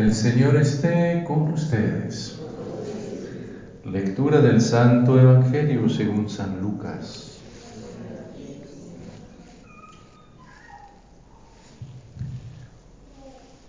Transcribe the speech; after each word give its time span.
El 0.00 0.14
Señor 0.14 0.56
esté 0.56 1.24
con 1.26 1.52
ustedes. 1.52 2.40
Lectura 3.84 4.40
del 4.40 4.62
Santo 4.62 5.20
Evangelio 5.20 5.90
según 5.90 6.30
San 6.30 6.58
Lucas. 6.58 7.38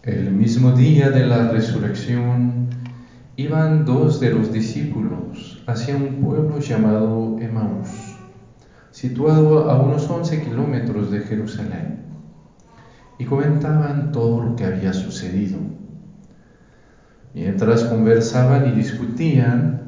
El 0.04 0.32
mismo 0.32 0.72
día 0.72 1.10
de 1.10 1.26
la 1.26 1.50
resurrección 1.50 2.70
iban 3.36 3.84
dos 3.84 4.22
de 4.22 4.32
los 4.32 4.54
discípulos 4.54 5.62
hacia 5.68 5.98
un 5.98 6.22
pueblo 6.22 6.60
llamado 6.60 7.36
Emaús, 7.42 7.90
situado 8.92 9.70
a 9.70 9.82
unos 9.84 10.10
11 10.10 10.44
kilómetros 10.44 11.12
de 11.12 11.20
Jerusalén, 11.20 12.06
y 13.18 13.26
comentaban 13.26 14.14
todo 14.14 14.42
lo 14.42 14.56
que 14.56 14.64
había 14.64 14.94
sucedido. 14.94 15.81
Mientras 17.34 17.86
conversaban 17.86 18.68
y 18.68 18.72
discutían, 18.72 19.82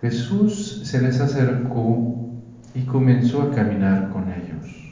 Jesús 0.00 0.80
se 0.84 1.00
les 1.00 1.20
acercó 1.20 2.30
y 2.74 2.82
comenzó 2.82 3.42
a 3.42 3.54
caminar 3.54 4.10
con 4.10 4.32
ellos. 4.32 4.88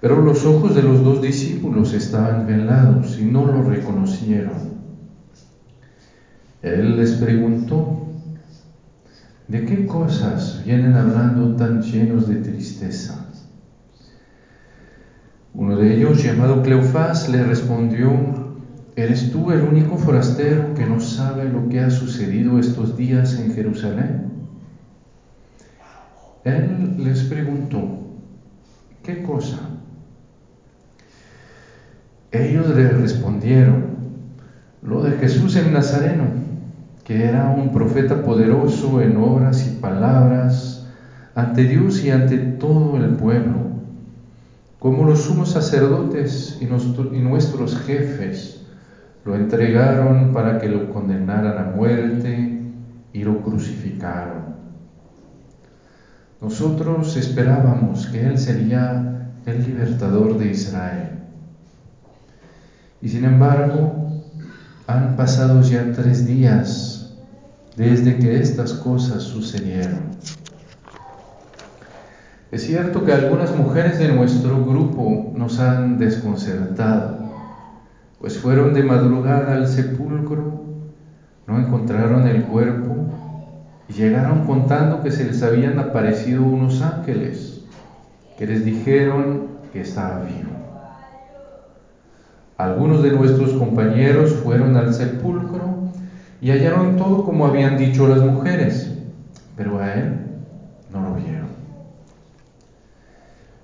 Pero 0.00 0.20
los 0.20 0.44
ojos 0.44 0.74
de 0.74 0.82
los 0.82 1.02
dos 1.02 1.22
discípulos 1.22 1.94
estaban 1.94 2.46
velados 2.46 3.18
y 3.18 3.24
no 3.24 3.46
lo 3.46 3.62
reconocieron. 3.62 4.82
Él 6.60 6.96
les 6.96 7.14
preguntó, 7.14 7.98
¿de 9.48 9.64
qué 9.64 9.86
cosas 9.86 10.62
vienen 10.64 10.94
hablando 10.96 11.56
tan 11.56 11.82
llenos 11.82 12.28
de 12.28 12.36
tristeza? 12.36 13.26
Uno 15.54 15.76
de 15.76 15.94
ellos, 15.94 16.22
llamado 16.22 16.62
Cleofás, 16.62 17.28
le 17.28 17.44
respondió, 17.44 18.41
¿eres 18.96 19.30
tú 19.32 19.50
el 19.50 19.62
único 19.62 19.96
forastero 19.96 20.74
que 20.74 20.86
no 20.86 21.00
sabe 21.00 21.48
lo 21.48 21.68
que 21.68 21.80
ha 21.80 21.90
sucedido 21.90 22.58
estos 22.58 22.96
días 22.96 23.34
en 23.38 23.54
Jerusalén? 23.54 24.32
Él 26.44 26.96
les 26.98 27.22
preguntó, 27.22 27.80
¿qué 29.02 29.22
cosa? 29.22 29.58
Ellos 32.32 32.74
le 32.74 32.88
respondieron, 32.88 33.92
lo 34.82 35.02
de 35.02 35.12
Jesús 35.12 35.54
el 35.56 35.72
Nazareno, 35.72 36.26
que 37.04 37.24
era 37.24 37.48
un 37.48 37.72
profeta 37.72 38.22
poderoso 38.22 39.00
en 39.00 39.16
obras 39.16 39.66
y 39.66 39.80
palabras 39.80 40.86
ante 41.34 41.64
Dios 41.64 42.02
y 42.02 42.10
ante 42.10 42.38
todo 42.38 42.96
el 42.96 43.10
pueblo, 43.16 43.72
como 44.78 45.04
los 45.04 45.22
sumos 45.22 45.50
sacerdotes 45.50 46.58
y, 46.60 46.66
nuestros 46.66 47.76
jefes 47.76 48.61
lo 49.24 49.36
entregaron 49.36 50.32
para 50.32 50.58
que 50.58 50.68
lo 50.68 50.92
condenaran 50.92 51.58
a 51.58 51.70
muerte 51.70 52.60
y 53.12 53.24
lo 53.24 53.40
crucificaron. 53.42 54.52
Nosotros 56.40 57.16
esperábamos 57.16 58.06
que 58.08 58.26
Él 58.26 58.38
sería 58.38 59.30
el 59.46 59.64
libertador 59.64 60.38
de 60.38 60.50
Israel. 60.50 61.10
Y 63.00 63.08
sin 63.08 63.24
embargo, 63.24 64.22
han 64.86 65.16
pasado 65.16 65.62
ya 65.62 65.92
tres 65.92 66.26
días 66.26 67.14
desde 67.76 68.16
que 68.18 68.40
estas 68.40 68.72
cosas 68.74 69.22
sucedieron. 69.22 70.12
Es 72.50 72.66
cierto 72.66 73.04
que 73.04 73.12
algunas 73.12 73.56
mujeres 73.56 73.98
de 73.98 74.08
nuestro 74.08 74.64
grupo 74.64 75.32
nos 75.34 75.58
han 75.58 75.96
desconcertado, 75.98 77.21
pues 78.22 78.38
fueron 78.38 78.72
de 78.72 78.84
madrugada 78.84 79.52
al 79.52 79.66
sepulcro, 79.66 80.62
no 81.48 81.58
encontraron 81.58 82.28
el 82.28 82.44
cuerpo 82.44 82.94
y 83.88 83.94
llegaron 83.94 84.46
contando 84.46 85.02
que 85.02 85.10
se 85.10 85.24
les 85.24 85.42
habían 85.42 85.80
aparecido 85.80 86.44
unos 86.44 86.80
ángeles 86.82 87.64
que 88.38 88.46
les 88.46 88.64
dijeron 88.64 89.48
que 89.72 89.80
estaba 89.80 90.20
vivo. 90.20 90.52
Algunos 92.56 93.02
de 93.02 93.10
nuestros 93.10 93.54
compañeros 93.54 94.34
fueron 94.34 94.76
al 94.76 94.94
sepulcro 94.94 95.90
y 96.40 96.52
hallaron 96.52 96.96
todo 96.96 97.24
como 97.24 97.44
habían 97.44 97.76
dicho 97.76 98.06
las 98.06 98.20
mujeres, 98.20 98.98
pero 99.56 99.80
a 99.80 99.94
él 99.94 100.14
no 100.92 101.02
lo 101.02 101.14
vieron. 101.16 101.48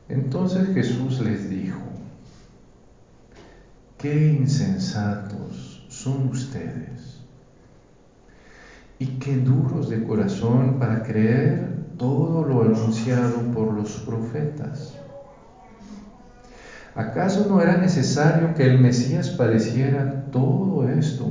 Entonces 0.09 0.75
Jesús 0.75 1.21
les 1.21 1.49
dijo, 1.49 1.78
qué 3.99 4.29
insensatos 4.29 5.85
son 5.89 6.29
ustedes 6.29 7.21
y 9.01 9.07
qué 9.19 9.37
duros 9.37 9.91
de 9.91 10.05
corazón 10.05 10.79
para 10.79 11.03
creer 11.03 11.79
todo 11.97 12.45
lo 12.45 12.63
anunciado 12.63 13.41
por 13.53 13.73
los 13.73 13.97
profetas. 13.99 14.95
¿Acaso 16.95 17.47
no 17.49 17.61
era 17.61 17.77
necesario 17.77 18.55
que 18.55 18.65
el 18.65 18.79
Mesías 18.79 19.31
padeciera 19.31 20.31
todo 20.31 20.89
esto 20.89 21.29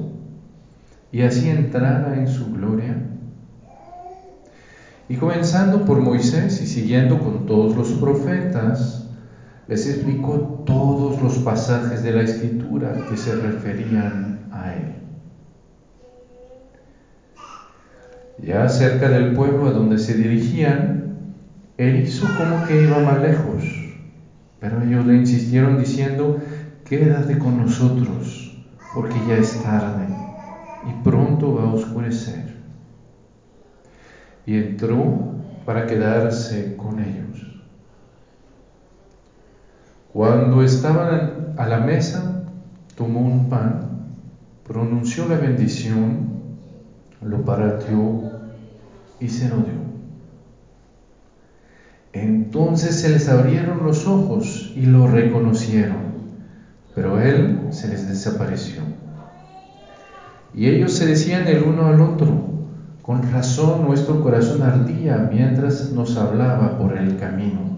y 1.12 1.22
así 1.22 1.50
entrara 1.50 2.18
en 2.18 2.28
su 2.28 2.52
gloria? 2.52 2.98
Y 5.08 5.16
comenzando 5.16 5.86
por 5.86 6.02
Moisés 6.02 6.62
y 6.62 6.68
siguiendo 6.68 7.20
con 7.20 7.46
todos 7.46 7.78
los 7.78 7.94
profetas, 7.94 9.07
les 9.68 9.88
explicó 9.88 10.64
todos 10.66 11.22
los 11.22 11.38
pasajes 11.40 12.04
de 12.04 12.14
la 12.14 12.24
escritura 12.24 13.06
que 13.10 13.18
se 13.18 13.36
referían 13.36 14.50
a 14.52 14.74
él. 14.74 14.94
Ya 18.46 18.70
cerca 18.70 19.10
del 19.10 19.34
pueblo 19.34 19.68
a 19.68 19.72
donde 19.72 19.98
se 19.98 20.14
dirigían, 20.14 21.36
él 21.78 22.04
hizo 22.04 22.26
como 22.38 22.66
que 22.68 22.84
iba 22.84 23.00
más 23.00 23.22
lejos 23.22 23.88
pero 24.60 24.82
ellos 24.82 25.06
le 25.06 25.16
insistieron 25.16 25.78
diciendo, 25.78 26.40
quédate 26.84 27.38
con 27.38 27.58
nosotros, 27.58 28.52
porque 28.94 29.24
ya 29.26 29.36
es 29.36 29.62
tarde 29.62 30.08
y 30.84 30.94
pronto 30.94 31.54
va 31.54 31.64
a 31.64 31.74
oscurecer. 31.74 32.58
Y 34.46 34.56
entró 34.56 35.36
para 35.66 35.86
quedarse 35.86 36.76
con 36.76 37.00
ellos. 37.00 37.57
Cuando 40.18 40.64
estaban 40.64 41.54
a 41.58 41.68
la 41.68 41.78
mesa, 41.78 42.42
tomó 42.96 43.20
un 43.20 43.50
pan, 43.50 44.16
pronunció 44.68 45.28
la 45.28 45.36
bendición, 45.36 46.30
lo 47.22 47.46
partió 47.46 48.24
y 49.20 49.28
se 49.28 49.48
lo 49.48 49.58
dio. 49.58 49.78
Entonces 52.14 53.00
se 53.00 53.10
les 53.10 53.30
abrieron 53.30 53.86
los 53.86 54.08
ojos 54.08 54.74
y 54.76 54.88
lo 54.88 55.06
reconocieron, 55.06 56.00
pero 56.96 57.22
él 57.22 57.68
se 57.70 57.88
les 57.88 58.08
desapareció. 58.08 58.82
Y 60.52 60.66
ellos 60.66 60.94
se 60.94 61.06
decían 61.06 61.46
el 61.46 61.62
uno 61.62 61.86
al 61.86 62.02
otro, 62.02 62.28
con 63.04 63.22
razón 63.32 63.84
nuestro 63.86 64.24
corazón 64.24 64.64
ardía 64.64 65.30
mientras 65.32 65.92
nos 65.92 66.18
hablaba 66.18 66.80
por 66.80 66.98
el 66.98 67.18
camino 67.18 67.77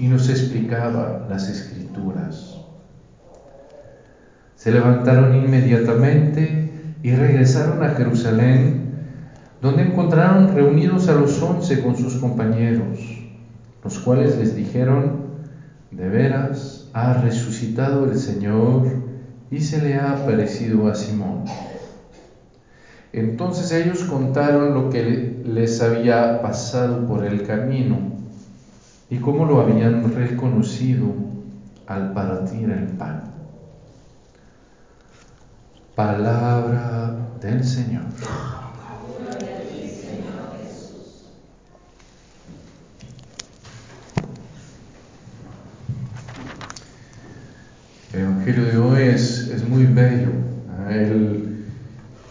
y 0.00 0.08
nos 0.08 0.28
explicaba 0.28 1.26
las 1.28 1.48
escrituras. 1.48 2.56
Se 4.56 4.72
levantaron 4.72 5.36
inmediatamente 5.36 6.72
y 7.02 7.12
regresaron 7.12 7.82
a 7.82 7.90
Jerusalén, 7.90 8.90
donde 9.62 9.82
encontraron 9.82 10.54
reunidos 10.54 11.08
a 11.08 11.14
los 11.14 11.40
once 11.42 11.82
con 11.82 11.96
sus 11.96 12.16
compañeros 12.16 13.20
los 13.82 13.98
cuales 13.98 14.36
les 14.36 14.54
dijeron, 14.54 15.30
de 15.90 16.08
veras 16.08 16.88
ha 16.92 17.14
resucitado 17.14 18.04
el 18.04 18.16
Señor 18.16 18.86
y 19.50 19.60
se 19.60 19.82
le 19.82 19.94
ha 19.94 20.12
aparecido 20.12 20.88
a 20.88 20.94
Simón. 20.94 21.44
Entonces 23.12 23.72
ellos 23.72 24.04
contaron 24.04 24.74
lo 24.74 24.90
que 24.90 25.42
les 25.44 25.80
había 25.80 26.42
pasado 26.42 27.06
por 27.06 27.24
el 27.24 27.42
camino 27.44 28.09
y 29.10 29.18
cómo 29.18 29.44
lo 29.44 29.60
habían 29.60 30.14
reconocido 30.14 31.12
al 31.88 32.12
partir 32.12 32.70
el 32.70 32.86
pan. 32.96 33.24
Palabra 35.96 37.16
del 37.40 37.64
Señor. 37.64 38.04
El 48.12 48.20
Evangelio 48.20 48.64
de 48.64 48.78
hoy 48.78 49.02
es, 49.02 49.68
muy 49.68 49.86
bello. 49.86 50.30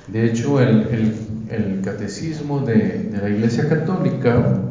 de 0.08 0.26
hecho, 0.26 0.62
el, 0.62 1.82
catecismo 1.84 2.62
de, 2.62 3.12
la 3.22 3.30
Iglesia 3.30 3.68
Católica 3.68 4.69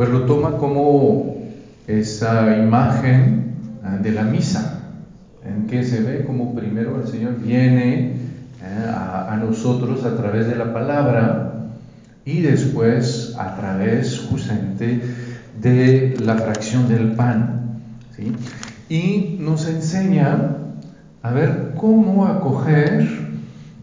pues 0.00 0.08
lo 0.08 0.22
toma 0.22 0.56
como 0.56 1.36
esa 1.86 2.56
imagen 2.56 3.52
de 4.00 4.12
la 4.12 4.22
misa. 4.22 4.80
en 5.44 5.66
que 5.66 5.84
se 5.84 6.00
ve 6.00 6.24
como 6.24 6.54
primero 6.54 7.02
el 7.02 7.06
Señor 7.06 7.38
viene 7.38 8.14
eh, 8.62 8.86
a, 8.88 9.36
nosotros 9.36 10.06
a 10.06 10.16
través 10.16 10.46
de 10.46 10.56
la 10.56 10.72
palabra 10.72 11.66
y 12.24 12.40
después 12.40 13.36
a 13.38 13.54
través 13.56 14.26
justamente 14.30 15.02
de 15.60 16.16
la 16.18 16.36
fracción 16.36 16.88
del 16.88 17.12
pan. 17.12 17.82
¿sí? 18.16 18.32
Y 18.88 19.36
nos 19.38 19.68
enseña 19.68 20.56
a 21.20 21.30
ver 21.30 21.74
cómo 21.76 22.24
acoger 22.24 23.06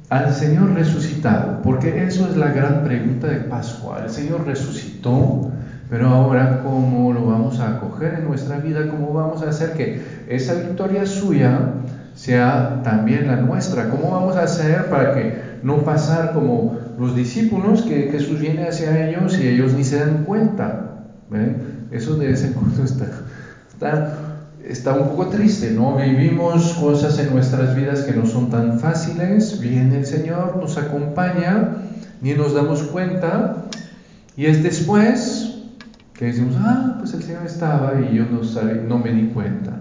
al 0.09 0.33
Señor 0.33 0.73
resucitado, 0.73 1.61
porque 1.61 2.05
eso 2.05 2.27
es 2.27 2.35
la 2.37 2.51
gran 2.51 2.83
pregunta 2.83 3.27
de 3.27 3.41
Pascua. 3.41 4.01
El 4.03 4.09
Señor 4.09 4.47
resucitó, 4.47 5.51
pero 5.89 6.07
ahora 6.07 6.61
cómo 6.63 7.13
lo 7.13 7.25
vamos 7.25 7.59
a 7.59 7.75
acoger 7.75 8.15
en 8.15 8.27
nuestra 8.27 8.57
vida, 8.57 8.89
cómo 8.89 9.13
vamos 9.13 9.41
a 9.41 9.49
hacer 9.49 9.73
que 9.73 10.01
esa 10.27 10.55
victoria 10.55 11.05
suya 11.05 11.59
sea 12.15 12.81
también 12.83 13.27
la 13.27 13.37
nuestra, 13.37 13.89
cómo 13.89 14.11
vamos 14.11 14.35
a 14.35 14.43
hacer 14.43 14.89
para 14.89 15.13
que 15.13 15.41
no 15.63 15.77
pasar 15.83 16.33
como 16.33 16.77
los 16.99 17.15
discípulos 17.15 17.83
que 17.83 18.09
Jesús 18.11 18.39
viene 18.39 18.67
hacia 18.67 19.07
ellos 19.07 19.37
y 19.37 19.47
ellos 19.47 19.73
ni 19.73 19.83
se 19.83 19.99
dan 19.99 20.23
cuenta. 20.25 20.83
¿Ven? 21.29 21.87
Eso 21.91 22.15
de 22.15 22.31
ese 22.31 22.47
en 22.47 22.83
está, 22.83 23.05
está 23.69 24.17
está 24.67 24.93
un 24.93 25.09
poco 25.09 25.27
triste, 25.27 25.71
¿no? 25.71 25.95
Vivimos 25.97 26.73
cosas 26.73 27.17
en 27.19 27.33
nuestras 27.33 27.75
vidas 27.75 28.01
que 28.01 28.13
no 28.13 28.25
son 28.25 28.49
tan 28.49 28.79
fáciles, 28.79 29.59
viene 29.59 29.99
el 29.99 30.05
Señor, 30.05 30.57
nos 30.57 30.77
acompaña, 30.77 31.77
ni 32.21 32.33
nos 32.33 32.53
damos 32.53 32.83
cuenta, 32.83 33.65
y 34.35 34.45
es 34.45 34.63
después 34.63 35.46
que 36.17 36.25
decimos, 36.25 36.55
ah, 36.57 36.95
pues 36.97 37.13
el 37.13 37.23
Señor 37.23 37.45
estaba 37.45 38.01
y 38.01 38.15
yo 38.15 38.25
no, 38.25 38.43
sabía, 38.43 38.81
no 38.81 38.97
me 38.97 39.11
di 39.11 39.27
cuenta. 39.27 39.71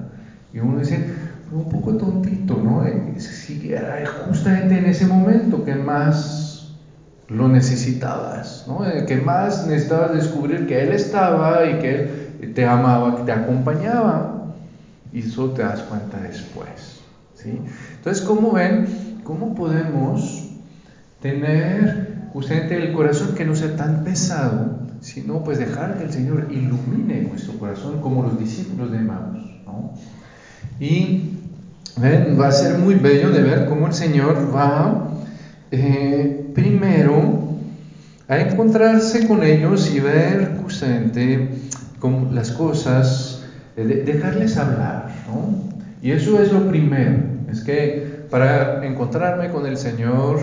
Y 0.52 0.58
uno 0.58 0.78
dice, 0.78 1.02
un 1.50 1.68
poco 1.70 1.96
tontito, 1.96 2.60
¿no? 2.62 2.84
Si 3.18 3.72
era 3.72 4.04
justamente 4.06 4.76
en 4.76 4.86
ese 4.86 5.06
momento 5.06 5.64
que 5.64 5.74
más 5.74 6.68
lo 7.28 7.48
necesitabas, 7.48 8.64
¿no? 8.68 8.80
Que 9.06 9.16
más 9.16 9.66
necesitabas 9.66 10.12
descubrir 10.12 10.66
que 10.66 10.82
Él 10.82 10.92
estaba 10.92 11.64
y 11.66 11.78
que 11.78 12.34
Él 12.40 12.52
te 12.54 12.66
amaba, 12.66 13.16
que 13.16 13.22
te 13.22 13.32
acompañaba 13.32 14.52
y 15.12 15.20
eso 15.20 15.50
te 15.50 15.62
das 15.62 15.82
cuenta 15.84 16.20
después. 16.20 17.00
¿sí? 17.34 17.58
Entonces, 17.96 18.22
¿cómo 18.22 18.52
ven? 18.52 18.86
¿Cómo 19.24 19.54
podemos 19.54 20.44
tener 21.20 22.28
justamente 22.32 22.76
el 22.76 22.92
corazón 22.92 23.34
que 23.34 23.46
no 23.46 23.54
sea 23.54 23.74
tan 23.74 24.04
pesado, 24.04 24.85
sino 25.06 25.44
pues 25.44 25.58
dejar 25.58 25.98
que 25.98 26.04
el 26.04 26.12
Señor 26.12 26.48
ilumine 26.50 27.22
nuestro 27.22 27.56
corazón 27.60 28.00
como 28.00 28.24
los 28.24 28.40
discípulos 28.40 28.90
de 28.90 28.98
Maús? 28.98 29.62
¿no? 29.64 29.92
Y 30.80 31.30
va 31.96 32.48
a 32.48 32.52
ser 32.52 32.78
muy 32.78 32.96
bello 32.96 33.30
de 33.30 33.40
ver 33.40 33.66
cómo 33.66 33.86
el 33.86 33.92
Señor 33.92 34.52
va 34.52 35.10
eh, 35.70 36.50
primero 36.56 37.54
a 38.26 38.38
encontrarse 38.38 39.28
con 39.28 39.44
ellos 39.44 39.94
y 39.94 40.00
ver 40.00 40.58
justamente 40.60 41.50
cómo 42.00 42.32
las 42.32 42.50
cosas 42.50 43.44
dejarles 43.76 44.56
hablar, 44.56 45.14
¿no? 45.28 45.68
Y 46.02 46.10
eso 46.10 46.42
es 46.42 46.50
lo 46.50 46.66
primero, 46.68 47.18
es 47.48 47.60
que 47.60 48.26
para 48.28 48.84
encontrarme 48.84 49.50
con 49.50 49.66
el 49.66 49.76
Señor 49.76 50.40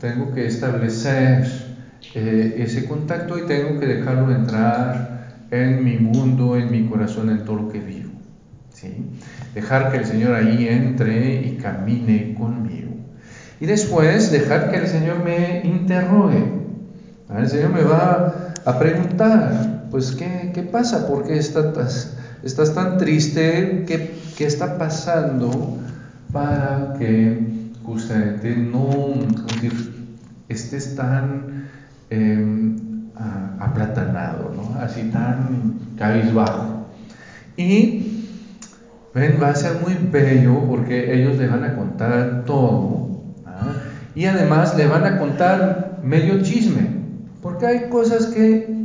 tengo 0.00 0.32
que 0.32 0.46
establecer 0.46 1.65
eh, 2.14 2.54
ese 2.58 2.86
contacto 2.86 3.38
y 3.38 3.42
tengo 3.42 3.78
que 3.78 3.86
dejarlo 3.86 4.34
entrar 4.34 5.46
en 5.50 5.84
mi 5.84 5.98
mundo, 5.98 6.56
en 6.56 6.70
mi 6.70 6.86
corazón, 6.86 7.30
en 7.30 7.44
todo 7.44 7.56
lo 7.56 7.68
que 7.68 7.80
vivo. 7.80 8.10
¿sí? 8.72 8.94
Dejar 9.54 9.90
que 9.90 9.98
el 9.98 10.06
Señor 10.06 10.34
ahí 10.34 10.68
entre 10.68 11.42
y 11.42 11.56
camine 11.56 12.34
conmigo. 12.34 12.94
Y 13.60 13.66
después 13.66 14.30
dejar 14.30 14.70
que 14.70 14.76
el 14.76 14.86
Señor 14.86 15.24
me 15.24 15.62
interrogue. 15.64 16.44
El 17.34 17.48
Señor 17.48 17.70
me 17.72 17.82
va 17.82 18.54
a 18.64 18.78
preguntar, 18.78 19.86
pues, 19.90 20.12
¿qué, 20.12 20.52
qué 20.54 20.62
pasa? 20.62 21.08
¿Por 21.08 21.26
qué 21.26 21.38
estás 21.38 22.16
estás 22.42 22.74
tan 22.74 22.96
triste, 22.98 23.84
¿qué, 23.86 24.14
qué 24.36 24.46
está 24.46 24.78
pasando 24.78 25.78
para 26.32 26.94
que 26.98 27.72
justamente 27.82 28.56
no 28.56 29.14
estés 30.48 30.94
tan 30.94 31.55
em, 32.10 32.76
aplatanado, 33.58 34.52
¿no? 34.54 34.80
así 34.80 35.10
tan 35.10 35.78
cabizbajo? 35.98 36.86
Y 37.56 38.32
ven, 39.14 39.38
va 39.42 39.48
a 39.48 39.54
ser 39.54 39.80
muy 39.80 39.94
bello 40.10 40.64
porque 40.68 41.14
ellos 41.14 41.36
le 41.36 41.48
van 41.48 41.64
a 41.64 41.74
contar 41.74 42.44
todo 42.44 43.08
¿ah? 43.46 43.72
y 44.14 44.26
además 44.26 44.76
le 44.76 44.86
van 44.86 45.04
a 45.04 45.18
contar 45.18 46.00
medio 46.02 46.42
chisme, 46.42 46.88
porque 47.42 47.66
hay 47.66 47.88
cosas 47.88 48.26
que 48.26 48.76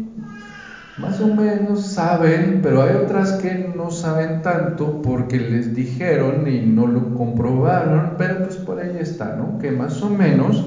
más 0.97 1.19
o 1.19 1.27
menos 1.27 1.85
saben, 1.87 2.59
pero 2.61 2.83
hay 2.83 2.95
otras 2.95 3.33
que 3.33 3.73
no 3.75 3.91
saben 3.91 4.41
tanto 4.41 5.01
porque 5.01 5.39
les 5.39 5.75
dijeron 5.75 6.47
y 6.47 6.61
no 6.61 6.85
lo 6.85 7.15
comprobaron, 7.15 8.13
pero 8.17 8.43
pues 8.43 8.57
por 8.57 8.79
ahí 8.79 8.97
está, 8.99 9.35
¿no? 9.35 9.57
Que 9.57 9.71
más 9.71 10.01
o 10.01 10.09
menos 10.09 10.65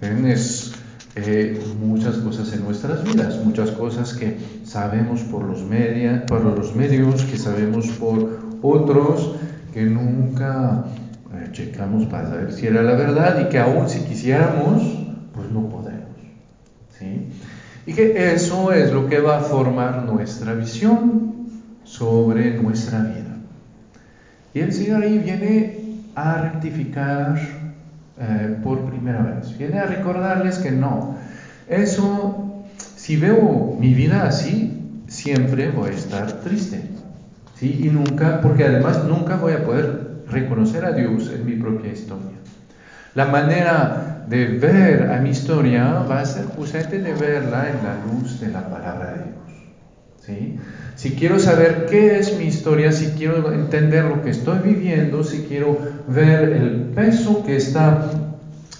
es 0.00 0.75
eh, 1.18 1.58
muchas 1.80 2.16
cosas 2.16 2.52
en 2.52 2.62
nuestras 2.62 3.02
vidas, 3.02 3.42
muchas 3.42 3.70
cosas 3.70 4.12
que 4.12 4.36
sabemos 4.64 5.22
por 5.22 5.44
los, 5.44 5.62
medios, 5.62 7.22
que 7.24 7.38
sabemos 7.38 7.88
por 7.92 8.38
otros, 8.60 9.34
que 9.72 9.84
nunca 9.84 10.84
eh, 11.32 11.48
checamos 11.52 12.04
para 12.06 12.28
saber 12.28 12.52
si 12.52 12.66
era 12.66 12.82
la 12.82 12.94
verdad 12.96 13.40
y 13.40 13.48
que 13.48 13.58
aún 13.58 13.88
si 13.88 14.00
quisiéramos, 14.00 14.82
pues 15.34 15.50
no 15.50 15.66
podemos. 15.70 16.04
¿sí? 16.98 17.28
Y 17.86 17.94
que 17.94 18.34
eso 18.34 18.72
es 18.72 18.92
lo 18.92 19.06
que 19.06 19.18
va 19.18 19.38
a 19.38 19.40
formar 19.40 20.04
nuestra 20.04 20.52
visión 20.52 21.46
sobre 21.84 22.60
nuestra 22.60 23.00
vida. 23.00 23.36
Y 24.52 24.60
el 24.60 24.72
Señor 24.74 25.02
ahí 25.02 25.18
viene 25.18 25.78
a 26.14 26.42
rectificar 26.42 27.38
eh, 28.18 28.56
por 28.62 28.88
primera 28.88 29.22
vez. 29.22 29.56
Viene 29.58 29.78
a 29.78 29.86
recordarles 29.86 30.58
que 30.58 30.70
no. 30.70 31.16
Eso, 31.68 32.64
si 32.96 33.16
veo 33.16 33.76
mi 33.78 33.94
vida 33.94 34.26
así, 34.26 35.02
siempre 35.06 35.70
voy 35.70 35.90
a 35.90 35.94
estar 35.94 36.32
triste. 36.40 36.82
¿sí? 37.54 37.80
Y 37.84 37.90
nunca, 37.90 38.40
porque 38.40 38.64
además 38.64 39.04
nunca 39.04 39.36
voy 39.36 39.52
a 39.52 39.64
poder 39.64 40.22
reconocer 40.28 40.84
a 40.84 40.92
Dios 40.92 41.30
en 41.34 41.44
mi 41.46 41.56
propia 41.56 41.92
historia. 41.92 42.36
La 43.14 43.26
manera 43.26 44.24
de 44.28 44.46
ver 44.46 45.10
a 45.10 45.20
mi 45.20 45.30
historia 45.30 46.04
va 46.08 46.20
a 46.20 46.26
ser 46.26 46.46
justamente 46.46 46.98
de 46.98 47.14
verla 47.14 47.70
en 47.70 47.82
la 47.82 47.96
luz 48.04 48.40
de 48.40 48.48
la 48.48 48.68
palabra 48.68 49.12
de 49.12 49.24
Dios. 49.24 49.45
¿Sí? 50.26 50.58
Si 50.96 51.10
quiero 51.12 51.38
saber 51.38 51.86
qué 51.90 52.18
es 52.18 52.38
mi 52.38 52.46
historia, 52.46 52.90
si 52.90 53.06
quiero 53.18 53.52
entender 53.52 54.04
lo 54.04 54.22
que 54.22 54.30
estoy 54.30 54.58
viviendo, 54.60 55.22
si 55.22 55.42
quiero 55.42 55.78
ver 56.08 56.50
el 56.50 56.70
peso 56.94 57.44
que 57.44 57.56
está, 57.56 58.10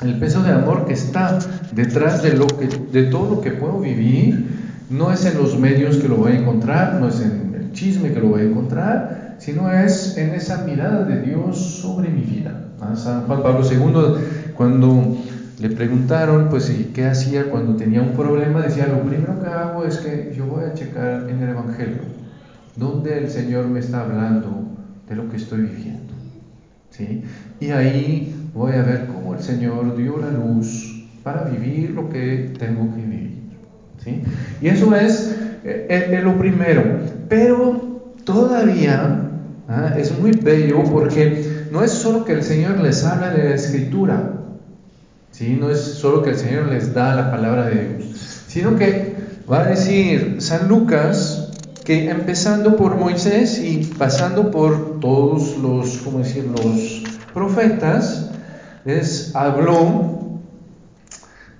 el 0.02 0.18
peso 0.18 0.42
de 0.42 0.52
amor 0.52 0.86
que 0.86 0.94
está 0.94 1.38
detrás 1.72 2.22
de, 2.22 2.32
lo 2.32 2.46
que, 2.46 2.68
de 2.90 3.04
todo 3.10 3.36
lo 3.36 3.40
que 3.42 3.50
puedo 3.50 3.80
vivir, 3.80 4.46
no 4.88 5.12
es 5.12 5.26
en 5.26 5.36
los 5.36 5.58
medios 5.58 5.98
que 5.98 6.08
lo 6.08 6.16
voy 6.16 6.32
a 6.32 6.38
encontrar, 6.38 6.94
no 6.94 7.08
es 7.08 7.20
en 7.20 7.54
el 7.54 7.72
chisme 7.72 8.12
que 8.12 8.20
lo 8.20 8.28
voy 8.28 8.42
a 8.42 8.44
encontrar, 8.44 9.36
sino 9.38 9.70
es 9.70 10.16
en 10.16 10.30
esa 10.30 10.64
mirada 10.64 11.04
de 11.04 11.20
Dios 11.20 11.58
sobre 11.58 12.08
mi 12.08 12.22
vida. 12.22 12.62
San 12.94 13.26
Juan 13.26 13.42
Pablo 13.42 13.66
II, 13.68 14.52
cuando 14.54 15.16
le 15.58 15.70
preguntaron, 15.70 16.48
pues, 16.50 16.68
¿y 16.70 16.92
qué 16.94 17.06
hacía 17.06 17.50
cuando 17.50 17.76
tenía 17.76 18.02
un 18.02 18.12
problema? 18.12 18.60
Decía, 18.60 18.86
lo 18.88 19.00
primero 19.02 19.40
que 19.40 19.48
hago 19.48 19.84
es 19.84 19.98
que 19.98 20.34
yo 20.36 20.44
voy 20.46 20.64
a 20.64 20.74
checar 20.74 21.28
en 21.30 21.42
el 21.42 21.50
Evangelio, 21.50 22.02
dónde 22.76 23.18
el 23.18 23.30
Señor 23.30 23.66
me 23.66 23.80
está 23.80 24.02
hablando 24.02 24.68
de 25.08 25.16
lo 25.16 25.30
que 25.30 25.36
estoy 25.36 25.62
viviendo. 25.62 26.12
¿Sí? 26.90 27.24
Y 27.60 27.70
ahí 27.70 28.34
voy 28.54 28.72
a 28.72 28.82
ver 28.82 29.06
cómo 29.06 29.34
el 29.34 29.40
Señor 29.40 29.96
dio 29.96 30.18
la 30.18 30.30
luz 30.30 31.06
para 31.22 31.44
vivir 31.44 31.90
lo 31.90 32.08
que 32.10 32.52
tengo 32.58 32.94
que 32.94 33.00
vivir. 33.00 33.38
¿Sí? 34.04 34.22
Y 34.60 34.68
eso 34.68 34.94
es, 34.94 35.36
eh, 35.64 36.20
lo 36.22 36.36
primero. 36.36 36.82
Pero 37.28 38.12
todavía 38.24 39.30
¿ah? 39.68 39.94
es 39.96 40.18
muy 40.18 40.32
bello 40.32 40.84
porque 40.84 41.66
no 41.72 41.82
es 41.82 41.92
solo 41.92 42.24
que 42.26 42.32
el 42.32 42.42
Señor 42.42 42.78
les 42.80 43.04
habla 43.04 43.30
de 43.30 43.44
la 43.44 43.54
escritura, 43.54 44.32
no 45.40 45.70
es 45.70 45.80
solo 45.80 46.22
que 46.22 46.30
el 46.30 46.36
Señor 46.36 46.68
les 46.68 46.94
da 46.94 47.14
la 47.14 47.30
palabra 47.30 47.66
de 47.66 47.88
Dios, 47.88 48.44
sino 48.48 48.76
que 48.76 49.14
va 49.50 49.60
a 49.60 49.68
decir 49.68 50.36
San 50.38 50.68
Lucas 50.68 51.50
que 51.84 52.10
empezando 52.10 52.76
por 52.76 52.96
Moisés 52.96 53.60
y 53.60 53.84
pasando 53.96 54.50
por 54.50 54.98
todos 54.98 55.56
los, 55.58 55.98
¿cómo 55.98 56.18
decir?, 56.18 56.44
los 56.46 57.02
profetas, 57.32 58.30
les 58.84 59.36
habló 59.36 60.40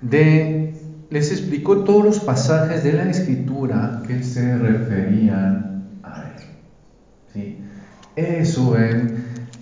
de, 0.00 0.74
les 1.10 1.30
explicó 1.30 1.84
todos 1.84 2.04
los 2.04 2.20
pasajes 2.20 2.82
de 2.82 2.94
la 2.94 3.10
escritura 3.10 4.02
que 4.06 4.22
se 4.24 4.56
referían 4.58 5.84
a 6.02 6.24
él. 6.24 6.42
¿sí? 7.32 7.58
Eso 8.16 8.74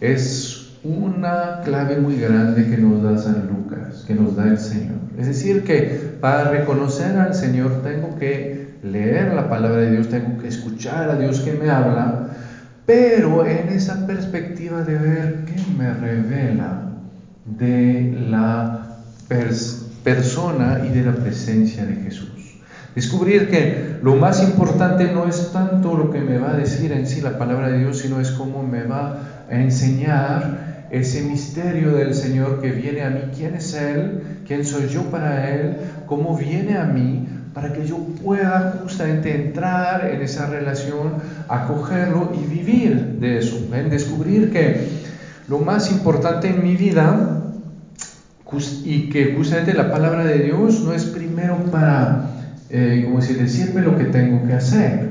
es 0.00 0.53
una 0.84 1.62
clave 1.64 1.96
muy 1.96 2.16
grande 2.18 2.68
que 2.68 2.76
nos 2.76 3.02
da 3.02 3.16
San 3.16 3.48
Lucas, 3.48 4.04
que 4.06 4.14
nos 4.14 4.36
da 4.36 4.48
el 4.48 4.58
Señor. 4.58 4.96
Es 5.18 5.26
decir, 5.26 5.64
que 5.64 6.16
para 6.20 6.50
reconocer 6.50 7.16
al 7.16 7.34
Señor 7.34 7.82
tengo 7.82 8.16
que 8.18 8.74
leer 8.82 9.32
la 9.32 9.48
palabra 9.48 9.78
de 9.78 9.92
Dios, 9.92 10.08
tengo 10.10 10.38
que 10.38 10.48
escuchar 10.48 11.08
a 11.08 11.16
Dios 11.16 11.40
que 11.40 11.52
me 11.54 11.70
habla, 11.70 12.28
pero 12.84 13.46
en 13.46 13.70
esa 13.70 14.06
perspectiva 14.06 14.82
de 14.82 14.98
ver 14.98 15.44
qué 15.46 15.56
me 15.76 15.92
revela 15.94 16.82
de 17.46 18.26
la 18.28 18.98
persona 20.02 20.82
y 20.84 20.90
de 20.90 21.02
la 21.02 21.12
presencia 21.12 21.86
de 21.86 21.96
Jesús. 21.96 22.28
Descubrir 22.94 23.48
que 23.48 23.96
lo 24.02 24.16
más 24.16 24.42
importante 24.42 25.10
no 25.12 25.26
es 25.26 25.50
tanto 25.50 25.96
lo 25.96 26.10
que 26.10 26.20
me 26.20 26.38
va 26.38 26.52
a 26.52 26.56
decir 26.56 26.92
en 26.92 27.06
sí 27.06 27.22
la 27.22 27.38
palabra 27.38 27.70
de 27.70 27.78
Dios, 27.78 27.98
sino 27.98 28.20
es 28.20 28.30
cómo 28.32 28.62
me 28.62 28.84
va 28.84 29.18
a 29.50 29.54
enseñar 29.54 30.73
ese 31.00 31.22
misterio 31.22 31.92
del 31.92 32.14
Señor 32.14 32.60
que 32.60 32.70
viene 32.70 33.02
a 33.02 33.10
mí, 33.10 33.20
quién 33.36 33.54
es 33.54 33.74
Él, 33.74 34.22
quién 34.46 34.64
soy 34.64 34.88
yo 34.88 35.02
para 35.10 35.50
Él, 35.50 35.76
cómo 36.06 36.36
viene 36.36 36.76
a 36.76 36.84
mí, 36.84 37.26
para 37.52 37.72
que 37.72 37.86
yo 37.86 37.98
pueda 38.22 38.80
justamente 38.82 39.34
entrar 39.34 40.10
en 40.10 40.22
esa 40.22 40.46
relación, 40.46 41.14
acogerlo 41.48 42.32
y 42.34 42.46
vivir 42.46 43.18
de 43.20 43.38
eso. 43.38 43.68
¿Ven? 43.70 43.90
Descubrir 43.90 44.50
que 44.50 44.88
lo 45.48 45.58
más 45.60 45.90
importante 45.90 46.48
en 46.48 46.62
mi 46.62 46.76
vida 46.76 47.40
y 48.84 49.08
que 49.08 49.34
justamente 49.36 49.74
la 49.74 49.90
palabra 49.90 50.24
de 50.24 50.44
Dios 50.44 50.80
no 50.80 50.92
es 50.92 51.04
primero 51.06 51.56
para, 51.72 52.30
eh, 52.70 53.02
como 53.04 53.20
decirme 53.20 53.80
lo 53.80 53.98
que 53.98 54.04
tengo 54.04 54.46
que 54.46 54.52
hacer, 54.52 55.10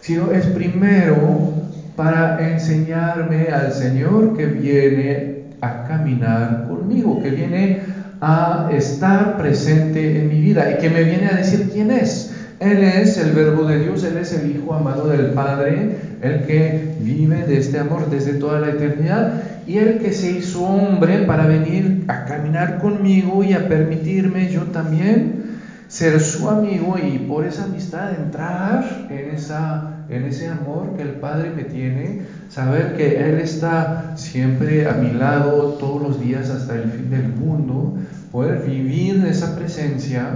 sino 0.00 0.32
es 0.32 0.46
primero 0.46 1.65
para 1.96 2.38
enseñarme 2.52 3.48
al 3.48 3.72
Señor 3.72 4.36
que 4.36 4.46
viene 4.46 5.46
a 5.60 5.84
caminar 5.84 6.66
conmigo, 6.68 7.22
que 7.22 7.30
viene 7.30 7.80
a 8.20 8.68
estar 8.72 9.36
presente 9.36 10.20
en 10.20 10.28
mi 10.28 10.40
vida 10.40 10.70
y 10.70 10.78
que 10.78 10.90
me 10.90 11.04
viene 11.04 11.28
a 11.28 11.36
decir 11.36 11.70
quién 11.72 11.90
es. 11.90 12.32
Él 12.60 12.82
es 12.82 13.18
el 13.18 13.32
verbo 13.32 13.64
de 13.64 13.80
Dios, 13.80 14.02
Él 14.04 14.16
es 14.16 14.32
el 14.32 14.50
Hijo 14.50 14.72
amado 14.74 15.08
del 15.08 15.26
Padre, 15.32 15.96
el 16.22 16.42
que 16.46 16.94
vive 17.00 17.44
de 17.44 17.58
este 17.58 17.78
amor 17.78 18.08
desde 18.08 18.34
toda 18.34 18.60
la 18.60 18.70
eternidad 18.70 19.42
y 19.66 19.76
el 19.76 19.98
que 19.98 20.12
se 20.12 20.30
hizo 20.30 20.64
hombre 20.64 21.18
para 21.26 21.46
venir 21.46 22.04
a 22.08 22.24
caminar 22.24 22.78
conmigo 22.78 23.44
y 23.44 23.52
a 23.52 23.68
permitirme 23.68 24.48
yo 24.48 24.62
también 24.64 25.44
ser 25.88 26.20
su 26.20 26.48
amigo 26.48 26.96
y 26.98 27.18
por 27.18 27.44
esa 27.44 27.64
amistad 27.64 28.14
entrar 28.14 29.06
en, 29.10 29.30
esa, 29.34 29.95
en 30.08 30.24
ese 30.24 30.48
amor 30.48 30.94
que 30.96 31.02
el 31.02 31.14
Padre 31.14 31.52
me 31.54 31.64
tiene, 31.64 32.22
saber 32.48 32.96
que 32.96 33.18
Él 33.28 33.40
está 33.40 34.16
siempre 34.16 34.88
a 34.88 34.92
mi 34.92 35.12
lado 35.12 35.76
todos 35.80 36.00
los 36.00 36.20
días 36.20 36.48
hasta 36.50 36.76
el 36.76 36.90
fin 36.90 37.10
del 37.10 37.28
mundo, 37.28 37.96
poder 38.30 38.62
vivir 38.62 39.24
esa 39.26 39.56
presencia 39.56 40.28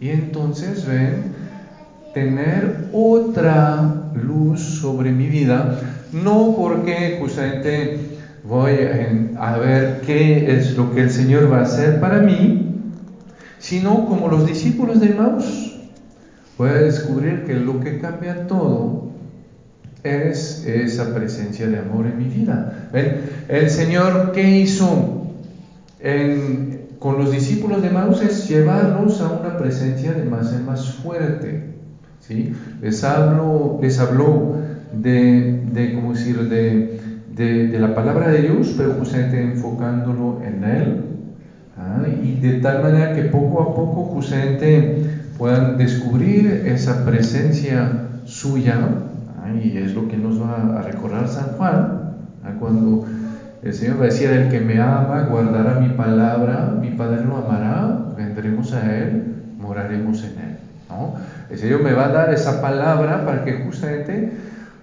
y 0.00 0.10
entonces 0.10 0.86
ven, 0.86 1.34
tener 2.12 2.88
otra 2.92 4.10
luz 4.14 4.60
sobre 4.60 5.12
mi 5.12 5.26
vida, 5.26 5.78
no 6.12 6.54
porque 6.56 7.16
justamente 7.20 7.98
voy 8.44 8.72
a 9.38 9.56
ver 9.58 10.00
qué 10.06 10.56
es 10.56 10.76
lo 10.76 10.94
que 10.94 11.02
el 11.02 11.10
Señor 11.10 11.50
va 11.52 11.58
a 11.58 11.62
hacer 11.62 12.00
para 12.00 12.20
mí, 12.20 12.92
sino 13.58 14.06
como 14.06 14.28
los 14.28 14.46
discípulos 14.46 15.00
de 15.00 15.10
Maús. 15.10 15.78
Voy 16.56 16.70
a 16.70 16.74
descubrir 16.74 17.44
que 17.44 17.54
lo 17.54 17.80
que 17.80 17.98
cambia 17.98 18.46
todo 18.46 19.05
es 20.06 20.64
esa 20.66 21.14
presencia 21.14 21.66
de 21.66 21.78
amor 21.78 22.06
en 22.06 22.18
mi 22.18 22.24
vida. 22.24 22.88
El 23.48 23.70
Señor, 23.70 24.32
¿qué 24.32 24.58
hizo 24.58 25.26
con 26.98 27.18
los 27.18 27.32
discípulos 27.32 27.82
de 27.82 27.90
Maús? 27.90 28.22
Es 28.22 28.48
llevarlos 28.48 29.20
a 29.20 29.30
una 29.30 29.58
presencia 29.58 30.12
de 30.12 30.24
más 30.24 30.52
en 30.52 30.64
más 30.66 30.94
fuerte. 30.94 31.76
¿sí? 32.20 32.52
Les, 32.80 33.04
habló, 33.04 33.78
les 33.80 33.98
habló 33.98 34.56
de, 34.92 35.62
de, 35.72 35.94
¿cómo 35.94 36.12
decir?, 36.12 36.48
de, 36.48 37.00
de, 37.36 37.78
la 37.78 37.94
palabra 37.94 38.28
de 38.28 38.42
Dios, 38.42 38.74
pero 38.76 38.94
justamente 38.94 39.42
enfocándolo 39.42 40.40
en 40.42 40.64
Él. 40.64 41.04
¿ah? 41.76 42.02
Y 42.22 42.40
de 42.40 42.60
tal 42.60 42.82
manera 42.82 43.14
que 43.14 43.22
poco 43.24 43.60
a 43.60 43.74
poco 43.74 44.04
justamente 44.14 45.04
puedan 45.36 45.76
descubrir 45.76 46.64
esa 46.66 47.04
presencia 47.04 48.08
suya, 48.24 48.88
y 49.54 49.76
es 49.78 49.94
lo 49.94 50.08
que 50.08 50.16
nos 50.16 50.40
va 50.40 50.78
a 50.78 50.82
recordar 50.82 51.28
San 51.28 51.56
Juan, 51.56 52.16
¿ah? 52.44 52.52
cuando 52.58 53.06
el 53.62 53.74
Señor 53.74 53.98
va 53.98 54.02
a 54.02 54.06
decir, 54.06 54.30
el 54.30 54.48
que 54.48 54.60
me 54.60 54.80
ama 54.80 55.26
guardará 55.28 55.80
mi 55.80 55.88
palabra, 55.90 56.74
mi 56.80 56.90
Padre 56.90 57.24
lo 57.24 57.36
amará, 57.36 57.98
vendremos 58.16 58.72
a 58.72 58.96
Él, 58.96 59.34
moraremos 59.58 60.22
en 60.24 60.30
Él. 60.30 60.56
¿no? 60.88 61.14
El 61.50 61.58
Señor 61.58 61.82
me 61.82 61.92
va 61.92 62.06
a 62.06 62.12
dar 62.12 62.32
esa 62.32 62.60
palabra 62.60 63.24
para 63.24 63.44
que 63.44 63.64
justamente 63.64 64.32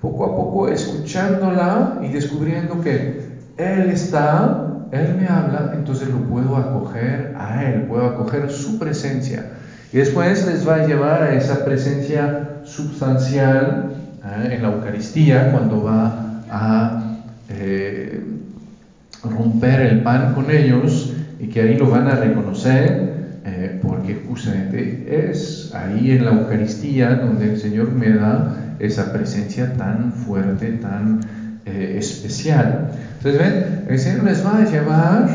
poco 0.02 0.26
a 0.26 0.36
poco 0.36 0.68
escuchándola 0.68 2.00
y 2.02 2.10
descubriendo 2.10 2.82
que 2.82 3.22
Él 3.58 3.90
está, 3.90 4.68
Él 4.92 5.16
me 5.20 5.28
habla, 5.28 5.72
entonces 5.76 6.10
lo 6.10 6.20
puedo 6.22 6.58
acoger 6.58 7.36
a 7.38 7.64
Él, 7.64 7.84
puedo 7.84 8.06
acoger 8.06 8.50
su 8.50 8.80
presencia. 8.80 9.46
Y 9.94 9.98
después 9.98 10.46
les 10.48 10.68
va 10.68 10.76
a 10.76 10.88
llevar 10.88 11.24
a 11.24 11.36
esa 11.36 11.64
presencia 11.64 12.62
sustancial 12.64 13.92
¿eh? 13.92 13.93
En 14.24 14.62
la 14.62 14.70
Eucaristía, 14.70 15.52
cuando 15.52 15.84
va 15.84 16.42
a 16.50 17.18
eh, 17.50 18.24
romper 19.24 19.82
el 19.82 20.02
pan 20.02 20.34
con 20.34 20.50
ellos 20.50 21.14
y 21.40 21.48
que 21.48 21.62
ahí 21.62 21.78
lo 21.78 21.90
van 21.90 22.08
a 22.08 22.16
reconocer 22.16 23.14
eh, 23.46 23.80
porque 23.82 24.22
justamente 24.28 25.30
es 25.30 25.74
ahí 25.74 26.12
en 26.12 26.26
la 26.26 26.32
Eucaristía 26.32 27.16
donde 27.16 27.52
el 27.52 27.60
Señor 27.60 27.92
me 27.92 28.12
da 28.12 28.76
esa 28.80 29.12
presencia 29.12 29.74
tan 29.74 30.14
fuerte, 30.14 30.72
tan 30.74 31.20
eh, 31.66 31.96
especial. 31.98 32.92
Entonces, 33.18 33.42
ven, 33.42 33.86
el 33.90 34.00
Señor 34.00 34.24
les 34.24 34.46
va 34.46 34.60
a 34.60 34.66
llevar 34.66 35.30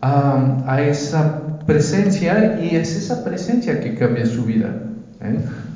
a, 0.00 0.82
esa 0.82 1.58
presencia 1.66 2.60
y 2.60 2.76
es 2.76 2.96
esa 2.96 3.24
presencia 3.24 3.80
que 3.80 3.94
cambia 3.94 4.26
su 4.26 4.44
vida. 4.44 4.68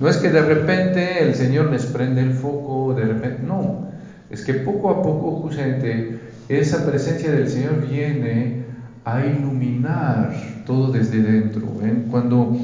No 0.00 0.08
es 0.08 0.18
que 0.18 0.30
de 0.30 0.42
repente 0.42 1.22
el 1.22 1.34
Señor 1.34 1.70
les 1.70 1.86
prende 1.86 2.22
el 2.22 2.32
foco, 2.32 2.94
de 2.94 3.06
repente, 3.06 3.46
no, 3.46 3.88
es 4.30 4.42
que 4.44 4.54
poco 4.54 4.90
a 4.90 5.02
poco 5.02 5.42
justamente 5.42 6.18
esa 6.48 6.84
presencia 6.84 7.30
del 7.32 7.48
Señor 7.48 7.80
viene 7.80 8.52
a 9.04 9.24
iluminar 9.24 10.32
todo 10.66 10.90
desde 10.90 11.22
dentro. 11.22 11.68
Cuando 12.10 12.56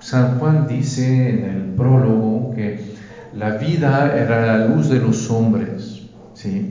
San 0.00 0.38
Juan 0.38 0.66
dice 0.66 1.30
en 1.30 1.44
el 1.44 1.74
prólogo 1.74 2.54
que 2.54 2.78
la 3.34 3.50
vida 3.52 4.08
era 4.08 4.44
la 4.44 4.58
luz 4.58 4.88
de 4.88 4.98
los 4.98 5.30
hombres, 5.30 6.02
¿sí? 6.34 6.66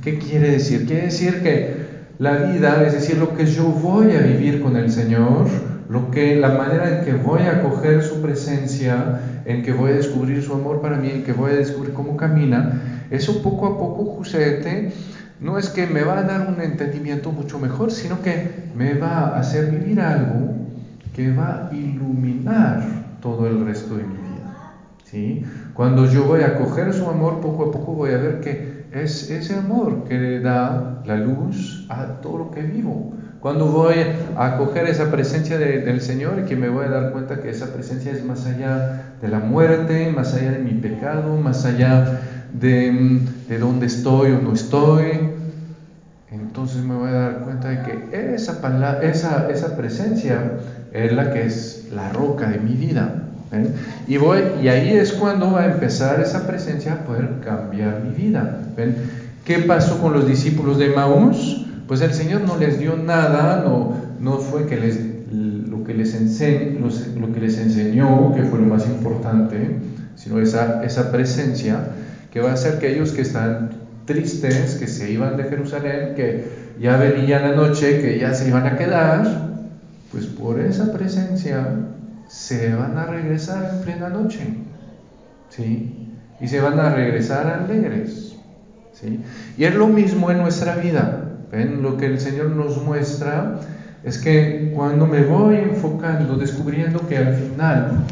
¿Qué 0.00 0.14
quiere 0.14 0.50
decir? 0.50 0.86
Quiere 0.86 1.04
decir 1.04 1.42
que 1.42 1.88
la 2.18 2.36
vida, 2.36 2.82
es 2.84 2.92
decir, 2.92 3.16
lo 3.18 3.32
que 3.32 3.46
yo 3.46 3.64
voy 3.64 4.14
a 4.14 4.20
vivir 4.20 4.60
con 4.60 4.76
el 4.76 4.90
Señor, 4.90 5.46
lo 5.88 6.10
que, 6.10 6.36
la 6.36 6.50
manera 6.50 6.98
en 6.98 7.04
que 7.04 7.14
voy 7.14 7.42
a 7.42 7.62
coger 7.62 8.02
su 8.02 8.20
presencia, 8.20 9.20
en 9.44 9.62
que 9.62 9.72
voy 9.72 9.92
a 9.92 9.94
descubrir 9.94 10.42
su 10.42 10.52
amor 10.52 10.82
para 10.82 10.98
mí, 10.98 11.10
en 11.10 11.24
que 11.24 11.32
voy 11.32 11.52
a 11.52 11.56
descubrir 11.56 11.94
cómo 11.94 12.16
camina, 12.16 13.06
eso 13.10 13.42
poco 13.42 13.66
a 13.66 13.78
poco 13.78 14.04
justamente 14.04 14.90
no 15.40 15.56
es 15.56 15.70
que 15.70 15.86
me 15.86 16.02
va 16.02 16.18
a 16.18 16.22
dar 16.24 16.48
un 16.48 16.60
entendimiento 16.60 17.30
mucho 17.30 17.58
mejor, 17.58 17.90
sino 17.90 18.20
que 18.20 18.70
me 18.76 18.94
va 18.94 19.28
a 19.28 19.38
hacer 19.38 19.70
vivir 19.70 20.00
algo 20.00 20.54
que 21.14 21.32
va 21.32 21.68
a 21.70 21.74
iluminar 21.74 22.82
todo 23.20 23.46
el 23.46 23.64
resto 23.64 23.96
de 23.96 24.02
mi 24.02 24.14
vida. 24.14 24.74
¿sí? 25.04 25.44
Cuando 25.74 26.06
yo 26.06 26.24
voy 26.24 26.42
a 26.42 26.56
coger 26.56 26.92
su 26.92 27.08
amor, 27.08 27.40
poco 27.40 27.64
a 27.64 27.72
poco 27.72 27.92
voy 27.92 28.10
a 28.10 28.18
ver 28.18 28.40
que 28.40 28.84
es 28.92 29.30
ese 29.30 29.54
amor 29.54 30.04
que 30.04 30.18
le 30.18 30.40
da 30.40 31.02
la 31.06 31.16
luz 31.16 31.86
a 31.88 32.20
todo 32.20 32.38
lo 32.38 32.50
que 32.50 32.62
vivo. 32.62 33.14
Cuando 33.40 33.66
voy 33.66 33.94
a 34.36 34.56
coger 34.56 34.86
esa 34.86 35.10
presencia 35.10 35.58
del 35.58 36.00
Señor 36.00 36.44
que 36.44 36.56
me 36.56 36.68
voy 36.68 36.86
a 36.86 36.88
dar 36.88 37.12
cuenta 37.12 37.40
que 37.40 37.50
esa 37.50 37.72
presencia 37.72 38.12
es 38.12 38.24
más 38.24 38.46
allá 38.46 39.14
de 39.20 39.28
la 39.28 39.38
muerte, 39.38 40.10
más 40.14 40.34
allá 40.34 40.52
de 40.52 40.58
mi 40.58 40.72
pecado, 40.72 41.36
más 41.36 41.64
allá 41.64 42.20
de, 42.52 43.20
de 43.48 43.58
dónde 43.58 43.86
estoy 43.86 44.32
o 44.32 44.40
no 44.40 44.54
estoy, 44.54 45.38
entonces 46.30 46.82
me 46.82 46.94
voy 46.94 47.08
a 47.08 47.12
dar 47.12 47.38
cuenta 47.44 47.68
de 47.68 47.82
que 47.82 48.34
esa, 48.34 49.76
presencia 49.76 50.58
es 50.92 51.12
la 51.12 51.30
que 51.30 51.46
es 51.46 51.86
la 51.92 52.10
roca 52.10 52.48
de 52.48 52.58
mi 52.58 52.74
vida. 52.74 53.24
Y, 54.06 54.18
voy, 54.18 54.40
y 54.60 54.68
ahí 54.68 54.90
es 54.90 55.12
cuando 55.12 55.52
va 55.52 55.62
a 55.62 55.66
empezar 55.66 56.20
esa 56.20 56.46
presencia 56.46 56.92
a 56.92 57.04
poder 57.04 57.40
cambiar 57.42 58.02
mi 58.02 58.10
vida. 58.10 58.58
¿ven? 58.76 58.96
¿Qué 59.44 59.60
pasó 59.60 60.00
con 60.00 60.12
los 60.12 60.26
discípulos 60.26 60.78
de 60.78 60.88
Maús? 60.88 61.67
Pues 61.88 62.02
el 62.02 62.12
Señor 62.12 62.42
no 62.42 62.58
les 62.58 62.78
dio 62.78 62.96
nada, 62.96 63.64
no, 64.20 64.38
fue 64.38 64.66
que 64.66 64.76
les, 64.76 65.00
lo, 65.32 65.82
que 65.84 65.94
les 65.94 66.12
lo 67.16 67.32
que 67.32 67.40
les 67.40 67.58
enseñó, 67.58 68.34
que 68.34 68.42
fue 68.42 68.60
lo 68.60 68.66
más 68.66 68.86
importante, 68.86 69.78
sino 70.14 70.38
esa, 70.38 70.84
esa 70.84 71.10
presencia 71.10 71.80
que 72.30 72.40
va 72.40 72.50
a 72.50 72.54
hacer 72.54 72.78
que 72.78 72.92
ellos 72.92 73.12
que 73.12 73.22
están 73.22 73.70
tristes 74.04 74.76
que 74.76 74.86
se 74.86 75.10
iban 75.10 75.38
de 75.38 75.44
Jerusalén, 75.44 76.14
que 76.14 76.48
ya 76.78 76.98
venía 76.98 77.40
la 77.40 77.56
noche, 77.56 78.00
que 78.02 78.18
ya 78.18 78.34
se 78.34 78.48
iban 78.48 78.66
a 78.66 78.76
quedar, 78.76 79.48
pues 80.12 80.26
por 80.26 80.60
esa 80.60 80.92
presencia 80.92 81.66
se 82.26 82.74
van 82.74 82.98
a 82.98 83.06
regresar 83.06 83.70
en 83.72 83.80
plena 83.82 84.10
noche, 84.10 84.40
¿sí? 85.48 86.08
Y 86.38 86.48
se 86.48 86.60
van 86.60 86.78
a 86.80 86.94
regresar 86.94 87.46
alegres, 87.46 88.36
¿sí? 88.92 89.20
Y 89.56 89.64
es 89.64 89.74
lo 89.74 89.88
mismo 89.88 90.30
en 90.30 90.38
nuestra 90.38 90.76
vida, 90.76 91.27
Lo 91.52 91.96
que 91.96 92.06
el 92.06 92.20
Señor 92.20 92.50
nos 92.50 92.82
muestra 92.82 93.60
es 94.04 94.18
que 94.18 94.72
cuando 94.74 95.06
me 95.06 95.24
voy 95.24 95.56
enfocando, 95.56 96.36
descubriendo 96.36 97.06
que 97.08 97.16
al 97.16 97.34
final 97.34 98.04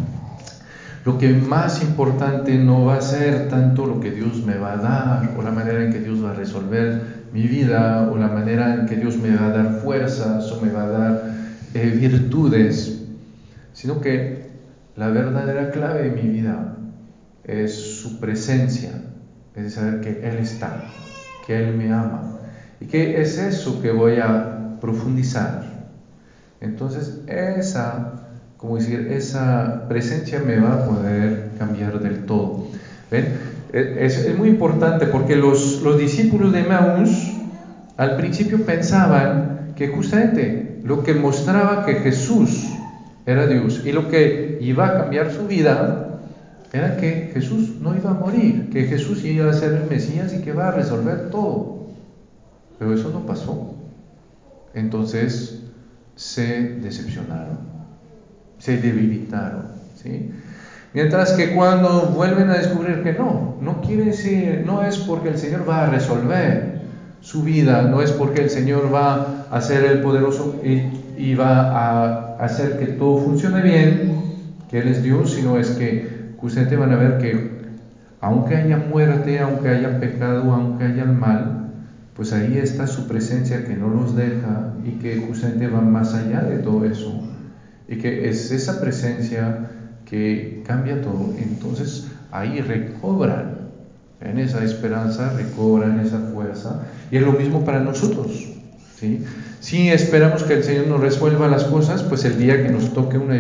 lo 1.05 1.19
que 1.19 1.29
más 1.35 1.83
importante 1.83 2.57
no 2.57 2.87
va 2.87 2.97
a 2.97 3.01
ser 3.01 3.49
tanto 3.49 3.87
lo 3.87 4.01
que 4.01 4.11
Dios 4.11 4.45
me 4.45 4.57
va 4.57 4.73
a 4.73 4.77
dar 4.77 5.35
o 5.39 5.43
la 5.43 5.51
manera 5.51 5.85
en 5.85 5.93
que 5.93 6.01
Dios 6.01 6.25
va 6.25 6.31
a 6.31 6.35
resolver 6.35 7.27
mi 7.33 7.47
vida 7.47 8.11
o 8.11 8.17
la 8.17 8.29
manera 8.29 8.75
en 8.75 8.87
que 8.87 8.97
Dios 8.97 9.17
me 9.19 9.37
va 9.37 9.47
a 9.47 9.51
dar 9.51 9.81
fuerzas 9.83 10.51
o 10.51 10.61
me 10.61 10.73
va 10.73 10.85
a 10.85 10.89
dar 10.89 11.23
eh, 11.75 11.91
virtudes, 11.91 13.05
sino 13.75 14.01
que 14.01 14.47
la 14.97 15.09
verdadera 15.09 15.71
clave 15.71 16.11
de 16.11 16.23
mi 16.23 16.29
vida 16.29 16.75
es 17.45 18.01
su 18.01 18.19
presencia, 18.19 18.91
es 19.55 19.75
saber 19.75 20.01
que 20.01 20.27
Él 20.27 20.39
está, 20.39 20.83
que 21.47 21.57
Él 21.57 21.77
me 21.77 21.93
ama 21.93 22.36
y 22.81 22.87
que 22.87 23.21
es 23.21 23.39
eso 23.39 23.81
que 23.81 23.91
voy 23.91 24.19
a 24.19 24.79
profundizar. 24.81 25.65
Entonces 26.61 27.21
esa 27.27 28.27
como 28.57 28.77
decir, 28.77 29.09
esa 29.13 29.87
presencia 29.89 30.41
me 30.41 30.59
va 30.59 30.75
a 30.75 30.87
poder 30.87 31.51
cambiar 31.59 32.01
del 32.01 32.25
todo. 32.25 32.67
¿Ven? 33.11 33.57
Es, 33.73 34.37
muy 34.37 34.49
importante 34.49 35.07
porque 35.07 35.37
los, 35.37 35.83
los 35.83 35.99
discípulos 35.99 36.53
de 36.53 36.63
Maús 36.63 37.33
al 37.97 38.17
principio 38.17 38.65
pensaban 38.65 39.73
que 39.77 39.89
justamente 39.89 40.81
lo 40.85 41.03
que 41.03 41.15
mostraba 41.15 41.85
que 41.85 41.97
Jesús 41.97 42.67
era 43.27 43.47
Dios 43.47 43.83
y 43.85 43.93
lo 43.93 44.09
que 44.09 44.59
iba 44.61 44.87
a 44.87 44.99
cambiar 45.03 45.31
su 45.31 45.47
vida 45.47 46.21
era 46.73 46.97
que 46.97 47.31
Jesús 47.35 47.81
no 47.81 47.95
iba 47.95 48.11
a 48.11 48.15
morir, 48.15 48.71
que 48.71 48.85
Jesús 48.85 49.25
iba 49.25 49.51
a 49.51 49.53
ser 49.53 49.75
el 49.75 49.91
Mesías 49.91 50.33
y 50.33 50.43
que 50.43 50.53
va 50.53 50.69
a 50.69 50.73
resolver 50.73 51.31
todo. 51.31 51.86
Pero 52.79 52.95
eso 52.95 53.11
no 53.11 53.27
pasó. 53.27 53.75
Entonces 54.75 55.63
se 56.15 56.63
decepcionaron 56.77 57.77
se 58.59 58.79
debilitaron. 58.79 59.67
¿sí? 59.95 60.31
Mientras 60.93 61.33
que 61.33 61.55
cuando 61.55 62.13
vuelven 62.15 62.51
a 62.51 62.55
descubrir 62.55 63.03
que 63.03 63.13
no, 63.13 63.57
no 63.61 63.81
quiere 63.81 64.07
decir, 64.07 64.63
no 64.65 64.83
es 64.83 64.99
porque 64.99 65.29
el 65.29 65.39
Señor 65.39 65.69
va 65.69 65.85
a 65.85 65.91
resolver 65.91 66.77
su 67.21 67.43
vida, 67.43 67.83
no 67.83 68.03
es 68.03 68.13
porque 68.13 68.43
el 68.43 68.51
Señor 68.51 68.93
va 68.95 69.47
a 69.51 69.61
ser 69.61 69.85
el 69.85 70.01
poderoso 70.01 70.61
y, 70.63 71.35
va 71.35 71.71
a 71.71 72.37
hacer 72.45 72.79
que 72.79 72.87
todo 72.87 73.19
funcione 73.19 73.63
bien, 73.63 74.23
que 74.71 74.79
Él 74.79 74.89
es 74.89 75.03
Dios, 75.03 75.33
sino 75.33 75.59
es 75.59 75.71
que 75.71 76.35
justamente 76.39 76.77
van 76.77 76.93
a 76.93 76.97
ver 76.97 77.19
que 77.19 77.57
aunque 78.21 78.57
haya 78.57 78.77
muerte, 78.77 79.39
aunque 79.41 79.69
haya 79.69 79.99
pecado, 79.99 80.53
aunque 80.53 80.85
haya 80.85 81.03
el 81.03 81.13
mal, 81.13 81.56
pues 82.17 82.33
ahí 82.33 82.57
está 82.57 82.87
su 82.87 83.07
presencia 83.07 83.65
que 83.67 83.77
no 83.77 83.91
los 83.91 84.17
deja 84.17 84.73
y 84.85 84.93
que 84.93 85.19
justamente 85.19 85.69
va 85.69 85.83
más 85.83 86.15
allá 86.15 86.41
de 86.41 86.59
todo 86.59 86.87
eso 86.87 87.13
y 87.89 87.99
que 87.99 88.29
es 88.29 88.51
esa 88.51 88.81
presencia 88.81 89.69
que 90.07 90.63
cambia 90.67 91.03
todo. 91.03 91.35
Entonces 91.37 92.07
ahí 92.33 92.61
recobran 92.61 93.67
en 94.23 94.39
esa 94.39 94.65
esperanza, 94.65 95.35
recobran 95.37 96.01
esa 96.01 96.19
fuerza 96.19 96.87
y 97.11 97.19
es 97.19 97.23
lo 97.23 97.33
mismo 97.33 97.65
para 97.67 97.81
nosotros. 97.81 98.49
¿sí? 98.99 99.23
Si 99.61 99.91
esperamos 99.91 100.43
que 100.45 100.55
el 100.55 100.65
Señor 100.65 100.87
nos 100.87 101.01
resuelva 101.01 101.49
las 101.49 101.65
cosas, 101.65 102.03
pues 102.03 102.25
el 102.25 102.39
día 102.39 102.63
que 102.63 102.73
nos 102.73 102.95
toque 102.95 103.19
un 103.19 103.33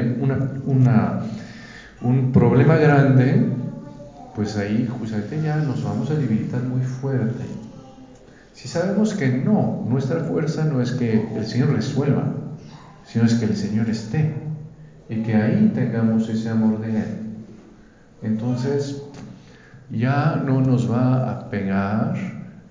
problema 2.32 2.76
grande, 2.76 3.46
pues 4.34 4.58
ahí 4.58 4.86
justamente 5.00 5.40
ya 5.42 5.56
nos 5.56 5.82
vamos 5.82 6.10
a 6.10 6.14
debilitar 6.14 6.62
muy 6.62 6.82
fuerte. 6.82 7.65
Si 8.66 8.72
sabemos 8.72 9.14
que 9.14 9.28
no, 9.28 9.86
nuestra 9.88 10.24
fuerza 10.24 10.64
no 10.64 10.82
es 10.82 10.90
que 10.90 11.24
el 11.36 11.46
Señor 11.46 11.72
resuelva, 11.72 12.34
sino 13.04 13.24
es 13.24 13.34
que 13.34 13.44
el 13.44 13.56
Señor 13.56 13.88
esté 13.88 14.34
y 15.08 15.22
que 15.22 15.36
ahí 15.36 15.70
tengamos 15.72 16.28
ese 16.28 16.48
amor 16.48 16.80
de 16.80 16.88
Él. 16.88 17.06
Entonces, 18.22 19.04
ya 19.88 20.42
no 20.44 20.60
nos 20.62 20.90
va 20.90 21.30
a 21.30 21.48
pegar 21.48 22.16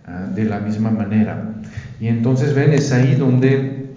ah, 0.06 0.28
de 0.36 0.44
la 0.44 0.60
misma 0.60 0.92
manera. 0.92 1.54
Y 2.02 2.10
entonces, 2.10 2.54
ven, 2.54 2.74
es 2.74 2.92
ahí 2.92 3.16
donde 3.16 3.96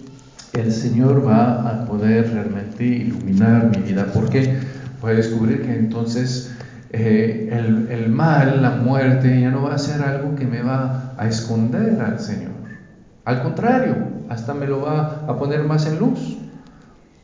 el 0.52 0.70
Señor 0.70 1.26
va 1.26 1.68
a 1.68 1.84
poder 1.84 2.32
realmente 2.32 2.84
iluminar 2.84 3.76
mi 3.76 3.82
vida. 3.82 4.06
porque 4.14 4.56
Voy 5.00 5.14
a 5.14 5.16
descubrir 5.16 5.62
que 5.62 5.76
entonces 5.76 6.52
eh, 6.90 7.86
el, 7.90 8.08
mal, 8.08 8.62
la 8.62 8.70
muerte, 8.70 9.40
ya 9.40 9.50
no 9.50 9.62
va 9.62 9.74
a 9.74 9.78
ser 9.78 10.02
algo 10.02 10.34
que 10.34 10.46
me 10.46 10.62
va 10.62 11.14
a 11.16 11.26
esconder 11.28 12.00
al 12.00 12.18
Señor. 12.18 12.52
Al 13.24 13.42
contrario, 13.42 13.96
hasta 14.28 14.54
me 14.54 14.66
lo 14.66 14.82
va 14.82 15.24
a 15.28 15.38
poner 15.38 15.64
más 15.64 15.86
en 15.86 15.98
luz. 15.98 16.38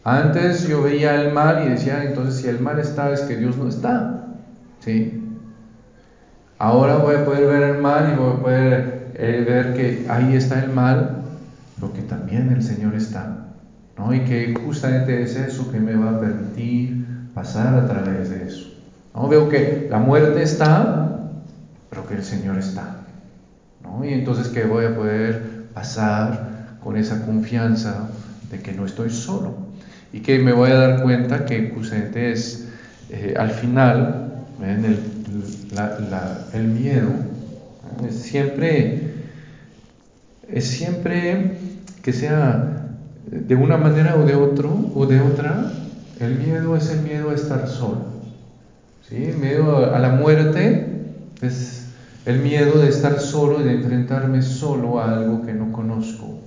Antes 0.05 0.69
yo 0.69 0.83
veía 0.83 1.21
el 1.23 1.33
mal 1.33 1.65
y 1.65 1.71
decía, 1.71 2.05
entonces 2.05 2.43
si 2.43 2.49
el 2.49 2.61
mal 2.61 2.79
está 2.79 3.11
es 3.11 3.23
que 3.23 3.37
Dios 3.37 3.57
no 3.57 3.69
está. 3.69 4.27
¿Sí? 4.81 5.21
Ahora 6.59 6.97
voy 6.97 7.15
a 7.15 7.25
poder 7.25 7.47
ver 7.47 7.63
el 7.71 7.83
mal 7.83 8.13
y 8.13 8.17
voy 8.17 8.33
a 8.33 8.43
poder 8.43 9.13
eh, 9.15 9.45
ver 9.47 9.75
que 9.75 10.07
ahí 10.11 10.37
está 10.37 10.63
el 10.63 10.71
mal, 10.71 11.23
pero 11.77 11.93
que 11.95 12.03
también 12.03 12.53
el 12.53 12.63
Señor 12.63 12.95
está. 12.95 13.47
¿no? 13.97 14.13
Y 14.13 14.21
que 14.21 14.55
justamente 14.65 15.23
es 15.23 15.37
eso 15.37 15.73
que 15.73 15.81
me 15.81 15.95
va 15.95 16.11
a 16.11 16.21
permitir 16.21 17.07
pasar 17.35 17.75
a 17.75 17.89
través 17.89 18.31
de 18.31 18.45
eso. 18.45 18.64
¿No? 19.15 19.29
Veo 19.29 19.49
que 19.49 19.87
la 19.91 19.99
muerte 19.99 20.43
está, 20.43 21.31
pero 21.91 22.07
que 22.07 22.15
el 22.15 22.25
Señor 22.25 22.59
está. 22.59 22.97
¿no? 23.83 24.05
Y 24.05 24.13
entonces 24.13 24.49
que 24.49 24.65
voy 24.65 24.87
a 24.87 24.95
poder 24.95 25.65
pasar 25.73 26.79
con 26.83 26.97
esa 26.97 27.25
confianza 27.25 28.09
de 28.51 28.61
que 28.61 28.73
no 28.73 28.85
estoy 28.85 29.11
solo 29.11 29.55
y 30.13 30.21
que 30.21 30.39
me 30.39 30.53
voy 30.53 30.71
a 30.71 30.75
dar 30.75 31.03
cuenta 31.03 31.45
que 31.45 31.71
justamente 31.75 32.31
es 32.31 32.69
eh, 33.11 33.35
al 33.37 33.51
final 33.51 34.45
el, 34.63 34.99
el, 36.53 36.69
miedo 36.69 37.11
es 38.07 38.15
siempre 38.15 39.15
es 40.49 40.69
siempre 40.69 41.59
que 42.03 42.13
sea 42.13 42.87
de 43.27 43.55
una 43.57 43.77
manera 43.77 44.15
o 44.17 44.25
de 44.25 44.37
otro 44.37 44.93
o 44.95 45.07
de 45.07 45.21
otra 45.21 45.73
el 46.21 46.39
miedo 46.39 46.77
es 46.77 46.91
el 46.91 47.01
miedo 47.01 47.31
a 47.31 47.35
estar 47.35 47.67
solo 47.67 48.14
¿sí? 49.09 49.33
miedo 49.39 49.95
a 49.95 49.99
la 49.99 50.11
muerte 50.11 50.87
es 51.41 51.89
el 52.27 52.39
miedo 52.41 52.81
de 52.81 52.89
estar 52.89 53.19
solo 53.21 53.61
y 53.61 53.65
de 53.65 53.75
enfrentarme 53.75 54.43
solo 54.43 55.01
a 55.01 55.13
algo 55.13 55.45
que 55.45 55.53
no 55.53 55.73
conozco 55.73 56.39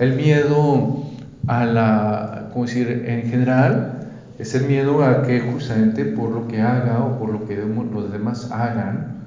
el 0.00 0.14
miedo 0.14 1.04
a 1.46 1.66
la, 1.66 2.48
como 2.52 2.64
decir, 2.64 3.04
en 3.06 3.28
general, 3.28 4.08
es 4.38 4.54
el 4.54 4.66
miedo 4.66 5.04
a 5.04 5.22
que 5.22 5.40
justamente 5.40 6.06
por 6.06 6.30
lo 6.30 6.48
que 6.48 6.62
haga 6.62 7.04
o 7.04 7.18
por 7.18 7.28
lo 7.30 7.46
que 7.46 7.56
los 7.56 8.10
demás 8.10 8.50
hagan, 8.50 9.26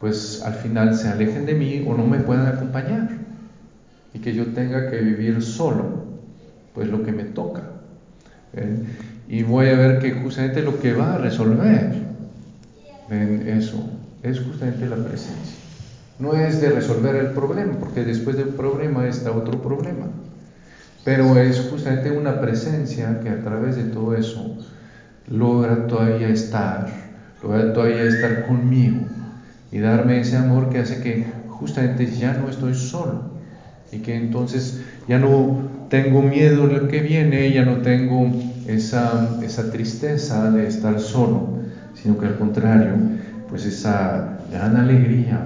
pues 0.00 0.42
al 0.42 0.54
final 0.54 0.96
se 0.96 1.08
alejen 1.08 1.44
de 1.44 1.54
mí 1.54 1.84
o 1.86 1.94
no 1.94 2.06
me 2.06 2.20
puedan 2.20 2.46
acompañar 2.46 3.10
y 4.14 4.20
que 4.20 4.34
yo 4.34 4.46
tenga 4.54 4.90
que 4.90 4.96
vivir 4.96 5.42
solo, 5.42 6.06
pues 6.74 6.88
lo 6.88 7.02
que 7.02 7.12
me 7.12 7.24
toca. 7.24 7.64
Y 9.32 9.44
voy 9.44 9.68
a 9.68 9.78
ver 9.78 9.98
que 9.98 10.10
justamente 10.12 10.60
lo 10.60 10.78
que 10.78 10.92
va 10.92 11.14
a 11.14 11.16
resolver 11.16 11.90
en 13.08 13.48
eso 13.48 13.82
es 14.22 14.40
justamente 14.40 14.86
la 14.86 14.96
presencia. 14.96 15.56
No 16.18 16.34
es 16.34 16.60
de 16.60 16.68
resolver 16.68 17.16
el 17.16 17.28
problema, 17.28 17.72
porque 17.80 18.04
después 18.04 18.36
del 18.36 18.48
problema 18.48 19.08
está 19.08 19.32
otro 19.32 19.62
problema. 19.62 20.08
Pero 21.02 21.38
es 21.38 21.66
justamente 21.70 22.10
una 22.10 22.42
presencia 22.42 23.20
que 23.20 23.30
a 23.30 23.40
través 23.42 23.76
de 23.76 23.84
todo 23.84 24.14
eso 24.14 24.54
logra 25.26 25.86
todavía 25.86 26.28
estar, 26.28 26.88
logra 27.42 27.72
todavía 27.72 28.02
estar 28.02 28.46
conmigo 28.46 29.06
y 29.70 29.78
darme 29.78 30.20
ese 30.20 30.36
amor 30.36 30.68
que 30.68 30.80
hace 30.80 31.00
que 31.00 31.24
justamente 31.48 32.04
ya 32.04 32.34
no 32.34 32.50
estoy 32.50 32.74
solo 32.74 33.30
y 33.90 34.00
que 34.00 34.14
entonces 34.14 34.82
ya 35.08 35.18
no 35.18 35.70
tengo 35.88 36.20
miedo 36.20 36.66
de 36.66 36.80
lo 36.80 36.88
que 36.88 37.00
viene, 37.00 37.50
ya 37.50 37.64
no 37.64 37.78
tengo 37.78 38.30
esa, 38.66 39.38
esa 39.42 39.70
tristeza 39.70 40.50
de 40.50 40.66
estar 40.66 40.98
solo, 41.00 41.58
sino 41.94 42.18
que 42.18 42.26
al 42.26 42.38
contrario, 42.38 42.92
pues 43.48 43.64
esa 43.64 44.38
gran 44.50 44.76
alegría 44.76 45.40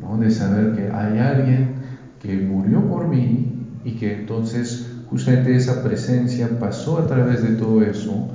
¿no? 0.00 0.18
de 0.18 0.30
saber 0.30 0.74
que 0.74 0.90
hay 0.92 1.18
alguien 1.18 1.74
que 2.20 2.36
murió 2.36 2.82
por 2.88 3.08
mí 3.08 3.52
y 3.84 3.92
que 3.92 4.20
entonces 4.20 4.90
justamente 5.10 5.54
esa 5.54 5.82
presencia 5.82 6.48
pasó 6.58 6.98
a 6.98 7.06
través 7.06 7.42
de 7.42 7.50
todo 7.50 7.82
eso 7.82 8.28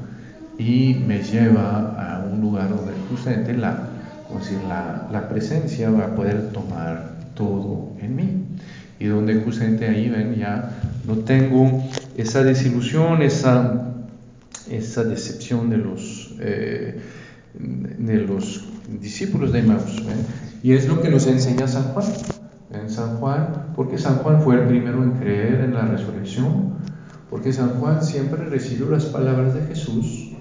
y 0.58 1.04
me 1.08 1.22
lleva 1.24 1.96
a 1.98 2.26
un 2.26 2.42
lugar 2.42 2.70
donde 2.70 2.94
justamente 3.10 3.54
la, 3.54 3.90
decir, 4.38 4.60
la, 4.68 5.08
la 5.12 5.28
presencia 5.28 5.90
va 5.90 6.06
a 6.06 6.16
poder 6.16 6.52
tomar 6.52 7.16
todo 7.36 7.94
en 8.00 8.16
mí. 8.16 8.46
Y 9.00 9.08
donde 9.08 9.42
justamente 9.42 9.88
ahí 9.88 10.10
ven, 10.10 10.36
ya 10.36 10.78
no 11.08 11.16
tengo 11.18 11.84
esa 12.16 12.44
desilusión, 12.44 13.24
esa, 13.24 13.91
esa 14.72 15.04
decepción 15.04 15.70
de 15.70 15.78
los, 15.78 16.36
eh, 16.40 17.00
de 17.54 18.18
los 18.18 18.66
discípulos 19.00 19.52
de 19.52 19.64
Maús. 19.64 20.02
Y 20.64 20.74
es 20.74 20.88
lo 20.88 21.02
que 21.02 21.10
nos 21.10 21.28
enseña 21.28 21.68
San 21.68 21.94
Juan. 21.94 22.06
En 22.74 22.90
San 22.90 23.18
Juan, 23.18 23.74
porque 23.76 23.98
San 23.98 24.18
Juan 24.18 24.42
fue 24.42 24.56
el 24.56 24.68
primero 24.68 25.04
en 25.04 25.12
creer 25.12 25.62
en 25.62 25.74
la 25.74 25.86
resurrección, 25.86 26.76
porque 27.30 27.52
San 27.52 27.80
Juan 27.80 28.04
siempre 28.04 28.46
recibió 28.46 28.90
las 28.90 29.06
palabras 29.06 29.54
de 29.54 29.62
Jesús 29.64 30.32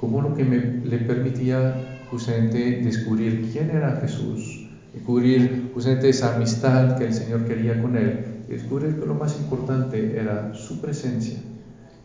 como 0.00 0.22
lo 0.22 0.34
que 0.34 0.44
le 0.44 0.98
permitía 0.98 1.98
justamente 2.10 2.80
descubrir 2.82 3.50
quién 3.52 3.70
era 3.70 4.00
Jesús, 4.00 4.66
descubrir 4.94 5.70
justamente 5.74 6.08
esa 6.08 6.36
amistad 6.36 6.96
que 6.96 7.04
el 7.04 7.12
Señor 7.12 7.44
quería 7.44 7.80
con 7.80 7.96
él, 7.96 8.44
descubrir 8.48 8.98
que 8.98 9.06
lo 9.06 9.14
más 9.14 9.38
importante 9.38 10.18
era 10.18 10.54
su 10.54 10.80
presencia. 10.80 11.38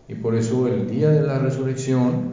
Y 0.08 0.16
por 0.16 0.36
eso 0.36 0.68
el 0.68 0.90
día 0.90 1.10
de 1.10 1.22
la 1.22 1.40
resurrección, 1.40 2.32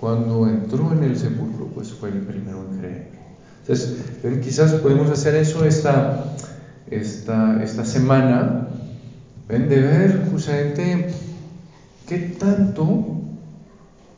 cuando 0.00 0.48
entró 0.48 0.92
en 0.92 1.04
el 1.04 1.16
sepulcro, 1.16 1.66
pues 1.66 1.92
fue 1.92 2.08
el 2.10 2.20
primero 2.20 2.64
en 2.70 2.78
creer. 2.78 3.08
Entonces, 3.60 4.02
quizás 4.42 4.72
podemos 4.74 5.10
hacer 5.10 5.34
eso 5.34 5.64
esta, 5.64 6.24
esta, 6.90 7.62
esta 7.62 7.84
semana, 7.84 8.68
¿ven? 9.48 9.68
de 9.68 9.80
ver 9.80 10.28
justamente 10.30 11.08
qué 12.08 12.18
tanto 12.38 13.20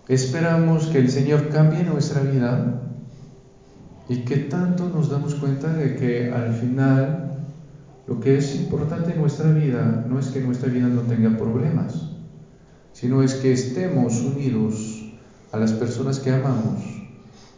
esperamos 0.09 0.87
que 0.87 0.99
el 0.99 1.11
Señor 1.11 1.49
cambie 1.49 1.85
nuestra 1.85 2.23
vida 2.23 2.83
y 4.09 4.19
qué 4.25 4.37
tanto 4.37 4.89
nos 4.89 5.11
damos 5.11 5.35
cuenta 5.35 5.73
de 5.73 5.97
que 5.97 6.33
al 6.33 6.55
final 6.55 7.33
lo 8.07 8.21
que 8.21 8.37
es 8.37 8.55
importante 8.57 9.13
en 9.13 9.21
nuestra 9.21 9.51
vida 9.51 10.05
no 10.09 10.19
es 10.19 10.29
que 10.29 10.41
nuestra 10.41 10.69
vida 10.69 10.89
no 10.89 11.03
tenga 11.03 11.37
problemas, 11.37 12.12
sino 13.03 13.21
es 13.21 13.35
que 13.35 13.51
estemos 13.51 14.21
unidos 14.21 15.03
a 15.51 15.59
las 15.59 15.73
personas 15.73 16.21
que 16.21 16.31
amamos 16.31 16.85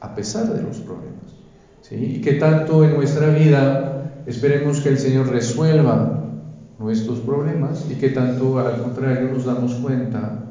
a 0.00 0.14
pesar 0.14 0.50
de 0.54 0.62
los 0.62 0.78
problemas. 0.78 1.20
Y 1.90 2.22
que 2.22 2.32
tanto 2.32 2.82
en 2.82 2.94
nuestra 2.94 3.28
vida 3.28 4.22
esperemos 4.24 4.80
que 4.80 4.88
el 4.88 4.98
Señor 4.98 5.28
resuelva 5.28 6.30
nuestros 6.78 7.18
problemas 7.18 7.84
y 7.90 7.96
que 7.96 8.08
tanto 8.08 8.58
al 8.58 8.80
contrario 8.80 9.30
nos 9.30 9.44
damos 9.44 9.74
cuenta 9.74 10.46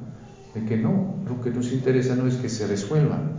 de 0.53 0.63
que 0.63 0.77
no, 0.77 1.15
lo 1.27 1.41
que 1.41 1.49
nos 1.49 1.73
interesa 1.73 2.15
no 2.15 2.27
es 2.27 2.35
que 2.35 2.47
se 2.47 2.67
resuelvan, 2.67 3.31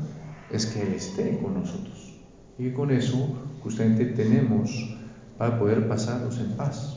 es 0.51 0.67
que 0.67 0.83
Él 0.83 0.95
esté 0.95 1.39
con 1.39 1.55
nosotros. 1.55 2.19
Y 2.59 2.71
con 2.71 2.91
eso 2.91 3.29
justamente 3.63 4.07
tenemos 4.07 4.99
para 5.39 5.57
poder 5.57 5.87
pasarnos 5.87 6.37
en 6.41 6.51
paz. 6.57 6.94